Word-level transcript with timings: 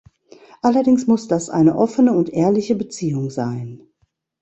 Allerdings 0.63 1.05
muss 1.05 1.27
das 1.27 1.51
eine 1.51 1.75
offene 1.77 2.13
und 2.17 2.31
ehrliche 2.33 2.73
Beziehung 2.73 3.29
sein. 3.29 3.81